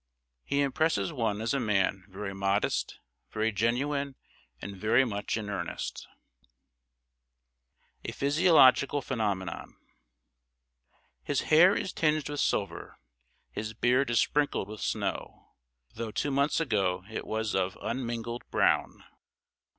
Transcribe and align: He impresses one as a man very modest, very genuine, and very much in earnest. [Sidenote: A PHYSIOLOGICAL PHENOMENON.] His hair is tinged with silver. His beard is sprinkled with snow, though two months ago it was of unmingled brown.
He 0.43 0.61
impresses 0.61 1.13
one 1.13 1.41
as 1.41 1.53
a 1.53 1.59
man 1.59 2.05
very 2.09 2.33
modest, 2.33 2.97
very 3.29 3.51
genuine, 3.51 4.15
and 4.59 4.75
very 4.75 5.05
much 5.05 5.37
in 5.37 5.47
earnest. 5.47 6.07
[Sidenote: 7.99 7.99
A 8.05 8.11
PHYSIOLOGICAL 8.11 9.01
PHENOMENON.] 9.03 9.75
His 11.21 11.41
hair 11.41 11.75
is 11.75 11.93
tinged 11.93 12.29
with 12.29 12.39
silver. 12.39 12.97
His 13.51 13.75
beard 13.75 14.09
is 14.09 14.19
sprinkled 14.19 14.67
with 14.69 14.81
snow, 14.81 15.49
though 15.93 16.09
two 16.09 16.31
months 16.31 16.59
ago 16.59 17.05
it 17.07 17.27
was 17.27 17.53
of 17.53 17.77
unmingled 17.79 18.41
brown. 18.49 19.03